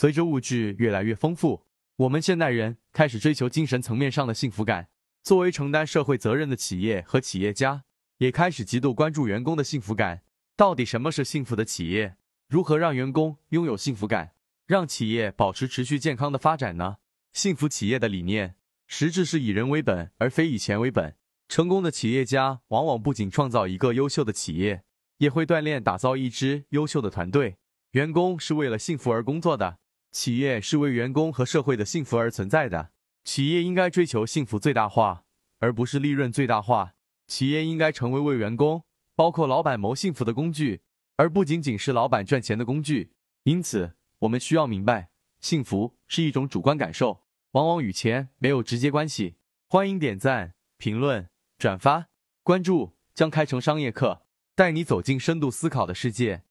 [0.00, 1.64] 随着物质越来越丰富，
[1.96, 4.90] 我们现代人开始追求精神层面上的幸福感。
[5.24, 7.82] 作为承担社会责任的企业和企业家，
[8.18, 10.22] 也开始极度关注员工的幸福感。
[10.56, 12.16] 到底什么是幸福的企业？
[12.48, 14.34] 如何让员工拥有幸福感，
[14.68, 16.98] 让企业保持持续健康的发展呢？
[17.32, 18.54] 幸福企业的理念，
[18.86, 21.16] 实质是以人为本，而非以钱为本。
[21.48, 24.84] 成功的企业家往往不仅创造一个优秀的企业，
[25.16, 27.56] 也会锻炼打造一支优秀的团队。
[27.92, 29.78] 员工是为了幸福而工作的，
[30.10, 32.90] 企业是为员工和社会的幸福而存在的。
[33.24, 35.24] 企业应该追求幸福最大化，
[35.58, 36.94] 而不是利润最大化。
[37.26, 40.82] 企业应该成为为员工，包括老板谋幸福的工具。
[41.16, 43.10] 而不仅仅是老板赚钱的工具，
[43.42, 49.34] 因此我们需要明白，幸福是一种主观感受，往往与钱没有直接关系。
[49.66, 52.06] 欢迎点赞、评论、转发、
[52.44, 54.22] 关注，将开成商业课，
[54.54, 56.44] 带你走进深度思考的世界。